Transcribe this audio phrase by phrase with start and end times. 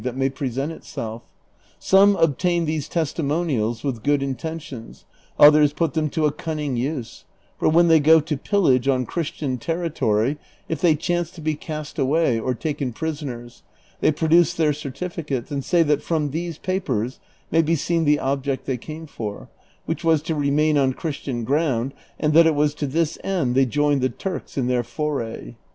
[0.03, 1.31] it may present itself.
[1.77, 5.05] Some obtain tliese testimonials with good intentions,
[5.37, 7.23] others put them to a cunning use;
[7.59, 11.99] for wlien they go to pillage on Christian territory, if they chance to be cast
[11.99, 13.61] away, or taken prisoners,
[13.99, 17.19] they produce their certificates and say that fnjm these papers
[17.51, 19.49] may ha seen tiie oljjecit they came for,
[19.85, 23.67] which was to remain on Ciiristian ground, and that it was to this end they
[23.67, 25.53] joined the Turks in their foray.